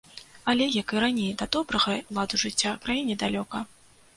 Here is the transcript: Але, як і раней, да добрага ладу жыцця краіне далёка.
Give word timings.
Але, 0.53 0.65
як 0.75 0.93
і 0.95 1.03
раней, 1.03 1.29
да 1.41 1.47
добрага 1.55 1.91
ладу 2.19 2.41
жыцця 2.45 2.75
краіне 2.87 3.19
далёка. 3.27 3.57